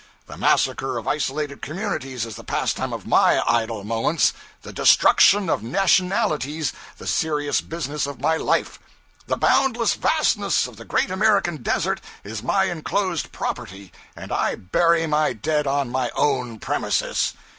The 0.25 0.35
massacre 0.35 0.97
of 0.97 1.07
isolated 1.07 1.61
communities 1.61 2.25
is 2.25 2.35
the 2.35 2.43
pastime 2.43 2.91
of 2.91 3.05
my 3.05 3.43
idle 3.47 3.83
moments, 3.83 4.33
the 4.63 4.73
destruction 4.73 5.47
of 5.47 5.61
nationalities 5.61 6.73
the 6.97 7.05
serious 7.05 7.61
business 7.61 8.07
of 8.07 8.19
my 8.19 8.35
life! 8.35 8.79
The 9.27 9.37
boundless 9.37 9.93
vastness 9.93 10.65
of 10.65 10.77
the 10.77 10.85
great 10.85 11.11
American 11.11 11.57
desert 11.57 12.01
is 12.23 12.41
my 12.41 12.63
enclosed 12.63 13.31
property, 13.31 13.91
and 14.15 14.31
I 14.31 14.55
bury 14.55 15.05
my 15.05 15.33
dead 15.33 15.67
on 15.67 15.91
my 15.91 16.09
own 16.15 16.57
premises!' 16.57 17.35